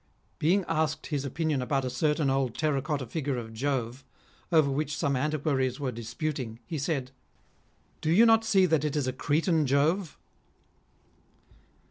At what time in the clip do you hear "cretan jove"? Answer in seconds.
9.13-10.17